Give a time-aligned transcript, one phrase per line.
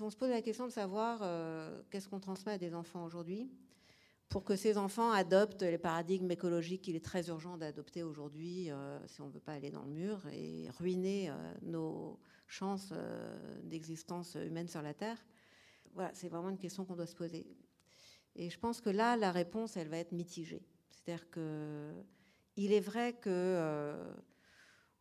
[0.00, 1.20] si on se pose la question de savoir
[1.90, 3.50] qu'est-ce qu'on transmet à des enfants aujourd'hui,
[4.30, 8.70] pour que ces enfants adoptent les paradigmes écologiques qu'il est très urgent d'adopter aujourd'hui
[9.04, 12.94] si on ne veut pas aller dans le mur et ruiner nos chances
[13.62, 15.22] d'existence humaine sur la Terre.
[15.92, 17.46] Voilà, c'est vraiment une question qu'on doit se poser.
[18.36, 20.62] Et je pense que là, la réponse, elle va être mitigée.
[20.92, 21.92] C'est-à-dire que
[22.56, 24.14] il est vrai que euh,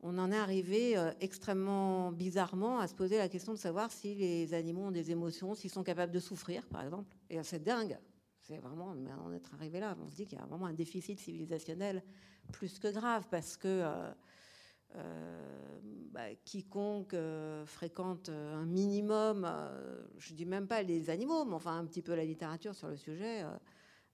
[0.00, 4.14] on en est arrivé euh, extrêmement bizarrement à se poser la question de savoir si
[4.14, 7.16] les animaux ont des émotions, s'ils sont capables de souffrir, par exemple.
[7.30, 7.98] Et c'est dingue.
[8.40, 9.96] C'est vraiment, mais on est arrivé là.
[10.02, 12.02] On se dit qu'il y a vraiment un déficit civilisationnel
[12.52, 14.10] plus que grave parce que euh,
[14.96, 15.78] euh,
[16.12, 19.46] bah, quiconque euh, fréquente euh, un minimum,
[20.16, 22.96] je dis même pas les animaux, mais enfin un petit peu la littérature sur le
[22.96, 23.44] sujet,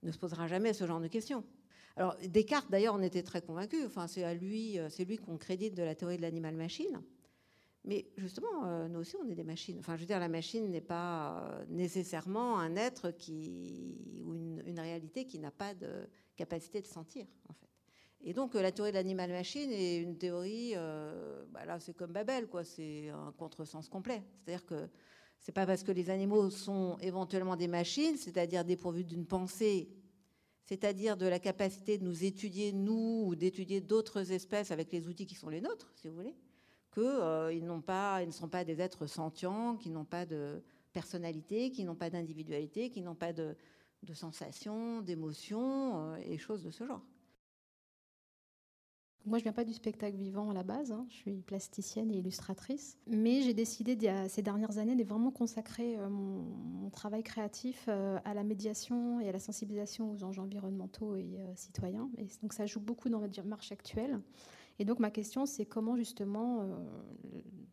[0.03, 1.43] ne se posera jamais ce genre de questions.
[1.97, 3.85] Alors Descartes, d'ailleurs, on était très convaincu.
[3.85, 7.01] Enfin, c'est à lui, c'est lui qu'on crédite de la théorie de l'animal-machine.
[7.85, 9.77] Mais justement, nous aussi, on est des machines.
[9.79, 15.25] Enfin, je veux dire, la machine n'est pas nécessairement un être qui ou une, réalité
[15.25, 17.65] qui n'a pas de capacité de sentir, en fait.
[18.27, 22.11] Et donc euh, la théorie de l'animal-machine est une théorie, euh, bah là c'est comme
[22.11, 24.23] Babel, quoi, c'est un contresens complet.
[24.39, 24.89] C'est-à-dire que
[25.39, 29.89] c'est pas parce que les animaux sont éventuellement des machines, c'est-à-dire dépourvus d'une pensée,
[30.65, 35.25] c'est-à-dire de la capacité de nous étudier nous ou d'étudier d'autres espèces avec les outils
[35.25, 36.35] qui sont les nôtres, si vous voulez,
[36.93, 41.83] qu'ils euh, pas, ne sont pas des êtres sentients, qui n'ont pas de personnalité, qui
[41.83, 43.55] n'ont pas d'individualité, qui n'ont pas de,
[44.03, 47.01] de sensations, d'émotions et choses de ce genre.
[49.25, 50.91] Moi, je viens pas du spectacle vivant à la base.
[50.91, 51.07] Hein.
[51.09, 52.99] Je suis plasticienne et illustratrice.
[53.07, 53.97] Mais j'ai décidé
[54.29, 59.27] ces dernières années de vraiment consacrer euh, mon, travail créatif euh, à la médiation et
[59.27, 62.07] à la sensibilisation aux enjeux environnementaux et euh, citoyens.
[62.19, 64.21] Et donc, ça joue beaucoup dans notre marche actuelle.
[64.77, 66.67] Et donc, ma question, c'est comment justement,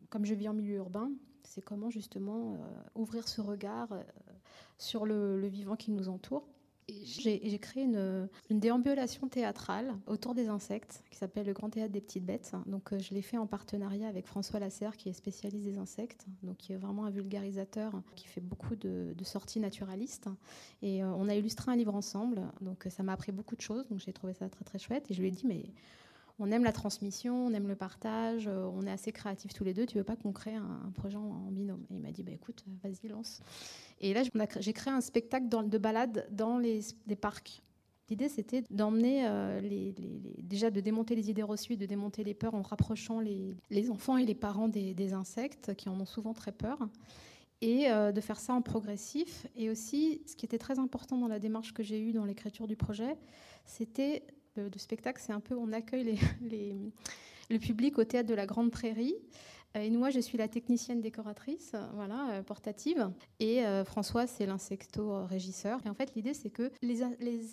[0.09, 1.11] comme je vis en milieu urbain,
[1.43, 2.57] c'est comment justement
[2.95, 3.89] ouvrir ce regard
[4.77, 6.47] sur le vivant qui nous entoure
[6.87, 12.25] j'ai créé une, déambulation théâtrale autour des insectes qui s'appelle le Grand Théâtre des Petites
[12.25, 12.53] Bêtes.
[12.65, 16.25] Donc, euh, je l'ai fait en partenariat avec François Lasserre, qui est spécialiste des insectes,
[16.43, 20.27] donc qui est vraiment un vulgarisateur qui fait beaucoup de, sorties naturalistes.
[20.81, 23.87] Et euh, on a illustré un livre ensemble, donc ça m'a appris beaucoup de choses.
[23.87, 25.09] Donc, j'ai trouvé ça très très chouette.
[25.09, 25.63] Et je lui ai dit, mais
[26.39, 29.73] on aime la transmission, on aime le partage, euh, on est assez créatifs tous les
[29.73, 29.85] deux.
[29.85, 31.85] Tu veux pas qu'on crée un, projet en, binôme?
[31.91, 33.41] Et il m'a dit, bah, écoute, vas-y, lance.
[34.01, 34.23] Et là,
[34.59, 36.81] j'ai créé un spectacle de balade dans les,
[37.21, 37.61] parcs.
[38.09, 39.91] L'idée, c'était d'emmener, euh,
[40.39, 44.25] déjà de démonter les idées reçues, de démonter les peurs en rapprochant les, enfants et
[44.25, 46.79] les parents des, insectes qui en ont souvent très peur,
[47.61, 49.47] et euh, de faire ça en progressif.
[49.55, 52.67] Et aussi, ce qui était très important dans la démarche que j'ai eue dans l'écriture
[52.67, 53.15] du projet,
[53.65, 54.23] c'était
[54.55, 56.19] le, spectacle, c'est un peu on accueille
[57.49, 59.15] le public au théâtre de la Grande Prairie.
[59.75, 63.09] Et moi, je suis la technicienne décoratrice, voilà, euh, portative.
[63.39, 65.79] Et euh, François, c'est l'insecto-régisseur.
[65.83, 67.01] Et en fait, l'idée, c'est que les,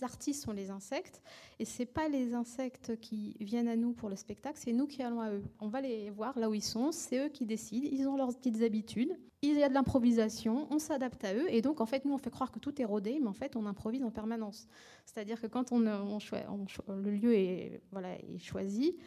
[0.03, 1.23] artistes sont les insectes.
[1.59, 5.03] Et c'est pas les insectes qui viennent à nous pour le spectacle, c'est nous qui
[5.03, 5.43] allons à eux.
[5.61, 7.89] On va les voir là où ils sont, c'est eux qui décident.
[7.91, 9.17] Ils ont leurs petites habitudes.
[9.41, 11.47] Il y a de l'improvisation, on s'adapte à eux.
[11.49, 13.57] Et donc, en fait, nous, on fait croire que tout est rodé, mais en fait,
[13.57, 14.69] on improvise en permanence.
[15.07, 18.99] C'est-à-dire que quand on, le lieu est, voilà, est choisi,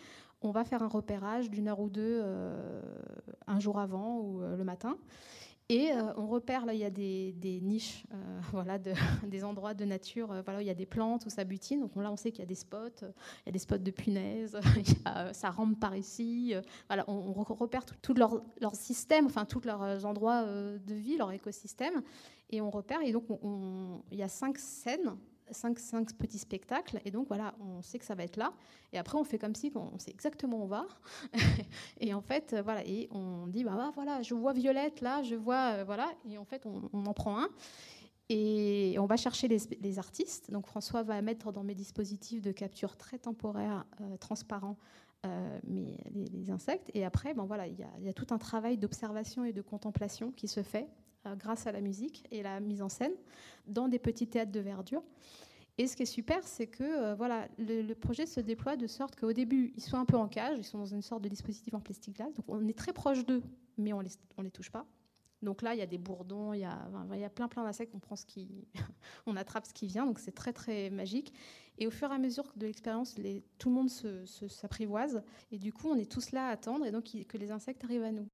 [0.43, 2.81] on va faire un repérage d'une heure ou deux euh,
[3.47, 4.97] un jour avant ou euh, le matin.
[5.69, 8.03] Et euh, on repère, là, il y a des, niches,
[8.51, 8.77] voilà,
[9.23, 11.79] des endroits de nature, voilà, où il y a des plantes, où ça butine.
[11.79, 13.91] Donc là, on sait qu'il y a des spots, il y a des spots de
[13.91, 14.59] punaises,
[15.31, 16.53] ça rampe par ici.
[16.87, 18.41] voilà, on, repère tout, leur,
[18.75, 22.03] système, enfin, tous leurs endroits de vie, leur écosystème.
[22.49, 23.23] Et on repère, et donc
[24.11, 25.15] il y a cinq scènes
[25.51, 26.99] cinq, cinq, petits spectacles.
[27.05, 28.53] Et donc, voilà, on sait que ça va être là.
[28.91, 30.87] Et après, on fait comme si on sait exactement où on va.
[31.99, 35.73] et en fait, voilà, et on dit, bah, voilà, je vois Violette là, je vois,
[35.73, 36.11] euh, voilà.
[36.29, 37.49] Et en fait, on, en prend un.
[38.29, 40.49] Et on va chercher les, artistes.
[40.49, 44.77] Donc, François va mettre dans mes dispositifs de capture très temporaires, euh, transparents,
[45.25, 46.89] euh, mais les, insectes.
[46.93, 50.47] Et après, bon, voilà, il y, a tout un travail d'observation et de contemplation qui
[50.47, 51.02] se fait euh,
[51.37, 53.13] grâce à la musique et la mise en scène
[53.67, 55.03] dans des petits théâtres de verdure.
[55.77, 59.15] Et ce qui est super, c'est que euh, voilà, le, projet se déploie de sorte
[59.15, 61.73] qu'au début, ils sont un peu en cage, ils sont dans une sorte de dispositif
[61.73, 63.41] en plexiglas, donc on est très proche d'eux,
[63.77, 64.85] mais on les, on les touche pas.
[65.41, 67.63] Donc là, il y a des bourdons, il y a, il y a plein plein
[67.63, 68.67] d'insectes, on prend ce qui,
[69.25, 71.33] on attrape ce qui vient, donc c'est très très magique.
[71.79, 73.15] Et au fur et à mesure de l'expérience,
[73.57, 77.09] tout le monde s'apprivoise, et du coup, on est tous là à attendre, et donc
[77.27, 78.27] que les insectes arrivent à nous.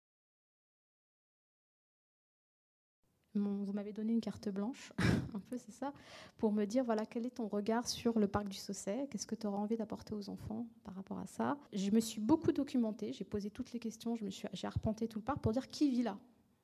[3.36, 4.92] Vous m'avez donné une carte blanche,
[5.34, 5.94] un peu c'est ça,
[6.38, 9.36] pour me dire voilà quel est ton regard sur le parc du Saucet, qu'est-ce que
[9.36, 11.58] tu auras envie d'apporter aux enfants par rapport à ça?
[11.74, 15.08] Je me suis beaucoup documentée, j'ai posé toutes les questions, je me suis, j'ai arpenté
[15.08, 16.18] tout le parc pour dire qui vit là.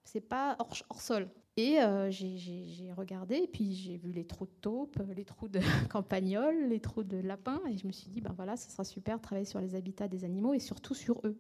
[0.04, 1.28] C'est pas hors, sol.
[1.58, 5.60] Et euh, j'ai regardé, puis j'ai vu les trous de taupe, les trous de
[5.90, 9.18] campagnol, les trous de lapins, et je me suis dit, ben voilà, ce sera super
[9.18, 11.38] de travailler sur les habitats des animaux et surtout sur eux.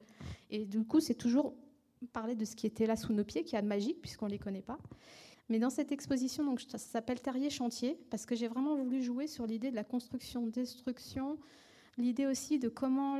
[0.49, 1.53] Et du coup, c'est toujours
[2.07, 4.31] parler de ce qui était là sous nos pieds, qui a de magique, puisqu'on ne
[4.31, 4.79] les connaît pas.
[5.49, 9.27] Mais dans cette exposition, donc, ça s'appelle Terrier Chantier, parce que j'ai vraiment voulu jouer
[9.27, 11.37] sur l'idée de la construction, destruction,
[11.97, 13.17] l'idée aussi de comment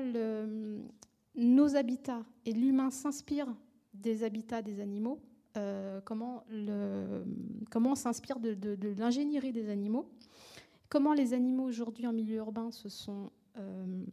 [1.36, 3.56] nos habitats et l'humain s'inspirent
[3.94, 5.20] des habitats des animaux,
[5.58, 6.44] euh, comment,
[7.72, 10.10] comment on s'inspire de, de, l'ingénierie des animaux,
[10.90, 14.04] comment les animaux aujourd'hui en milieu urbain se sont euh,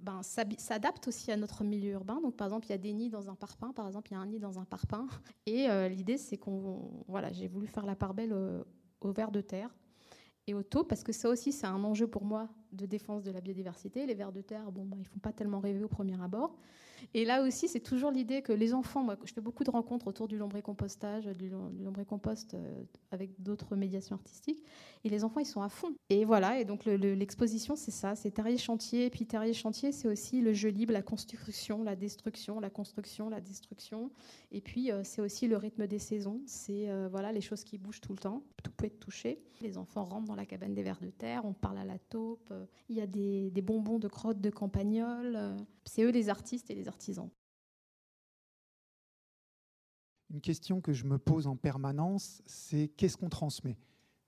[0.00, 2.20] ben, s'adaptent aussi à notre milieu urbain.
[2.20, 3.72] Donc, par exemple, il y a des nids dans un parpaing.
[3.72, 5.06] Par exemple, il y a un nid dans un parpaing.
[5.46, 9.40] Et euh, l'idée, c'est qu'on, voilà, j'ai voulu faire la part belle au, ver de
[9.40, 9.74] terre
[10.46, 13.30] et au taux, parce que ça aussi, c'est un enjeu pour moi de défense de
[13.30, 14.06] la biodiversité.
[14.06, 16.56] Les vers de terre, bon, ben, ils font pas tellement rêver au premier abord.
[17.14, 20.06] Et là aussi, c'est toujours l'idée que les enfants, moi, je fais beaucoup de rencontres
[20.06, 24.62] autour du lombricompostage, du, lombricompost euh, avec d'autres médiations artistiques,
[25.04, 25.94] et les enfants, ils sont à fond.
[26.08, 30.08] Et voilà, et donc l'exposition, c'est ça, c'est Terrier Chantier, et puis Terrier Chantier, c'est
[30.08, 34.10] aussi le jeu libre, la construction, la destruction, la construction, la destruction,
[34.52, 37.78] et puis euh, c'est aussi le rythme des saisons, c'est euh, voilà les choses qui
[37.78, 39.42] bougent tout le temps, tout peut être touché.
[39.62, 42.52] Les enfants rentrent dans la cabane des vers de terre, on parle à la taupe,
[42.88, 46.88] il y a des, bonbons de crottes de campagnol, c'est eux les artistes et les
[46.88, 47.30] artisans.
[50.30, 53.76] Une question que je me pose en permanence, c'est qu'est-ce qu'on transmet?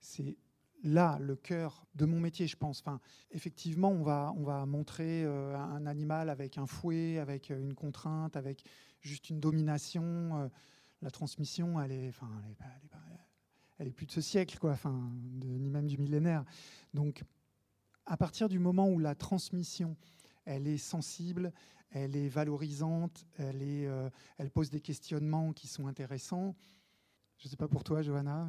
[0.01, 0.35] C'est
[0.83, 2.81] là le cœur de mon métier, je pense.
[2.81, 2.99] Enfin,
[3.31, 7.73] effectivement, on va, on va montrer euh, un animal avec un fouet, avec euh, une
[7.73, 8.63] contrainte, avec
[9.01, 10.03] juste une domination.
[10.03, 10.47] Euh,
[11.01, 12.29] la transmission, elle est, enfin,
[13.77, 15.11] elle est, plus de ce siècle, quoi, enfin,
[15.43, 16.45] ni même du millénaire.
[16.93, 17.23] Donc,
[18.05, 19.95] à partir du moment où la transmission
[20.45, 21.53] elle est sensible,
[21.91, 26.55] elle est valorisante, elle, est, euh, elle pose des questionnements qui sont intéressants.
[27.37, 28.47] Je ne sais pas pour toi, Johanna.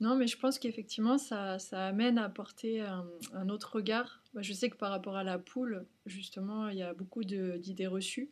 [0.00, 4.22] Non, mais je pense qu'effectivement, ça, ça, amène à porter un, autre regard.
[4.36, 8.30] je sais que par rapport à la poule, justement, il y a beaucoup d'idées reçues.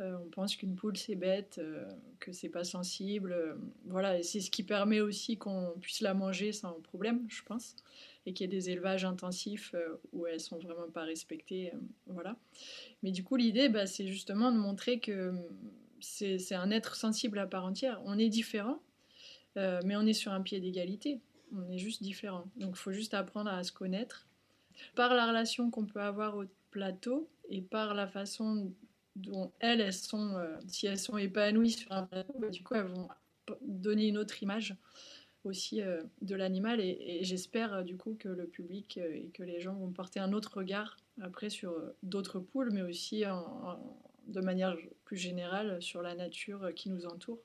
[0.00, 1.86] Euh, on pense qu'une poule c'est bête, euh,
[2.18, 3.34] que c'est pas sensible.
[3.84, 7.76] voilà, et c'est ce qui permet aussi qu'on puisse la manger sans problème, je pense
[8.26, 11.72] et qu'il y ait des élevages intensifs euh, où elles sont vraiment pas respectées.
[11.74, 12.36] Euh, voilà.
[13.02, 15.42] Mais du coup, l'idée, bah, c'est justement de montrer que hum,
[16.00, 18.00] c'est un être sensible à part entière.
[18.04, 18.82] On est différent,
[19.56, 21.20] euh, mais on est sur un pied d'égalité.
[21.54, 22.44] On est juste différent.
[22.56, 24.26] Donc, il faut juste apprendre à se connaître
[24.94, 28.72] par la relation qu'on peut avoir au plateau et par la façon
[29.16, 30.36] dont elles, sont,
[30.66, 33.08] si elles sont épanouies sur un plateau, bah, du coup, elles vont
[33.60, 34.74] donner une autre image
[35.44, 39.42] aussi euh, de l'animal et, j'espère euh, du coup que le public euh, et que
[39.42, 43.24] les gens vont porter un autre regard après sur d'autres poules mais aussi
[44.28, 47.42] de manière plus générale sur la nature qui nous entoure.